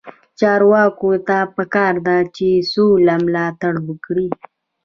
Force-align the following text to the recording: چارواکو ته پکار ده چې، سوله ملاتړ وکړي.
چارواکو 0.39 1.09
ته 1.27 1.37
پکار 1.55 1.93
ده 2.05 2.17
چې، 2.35 2.49
سوله 2.71 3.15
ملاتړ 3.25 3.73
وکړي. 3.87 4.27